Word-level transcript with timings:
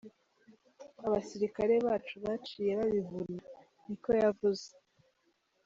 Abasirikare 1.05 1.73
bacu 1.85 2.15
baciye 2.25 2.71
babivuna," 2.79 3.41
niko 3.87 4.09
yavuze. 4.21 4.67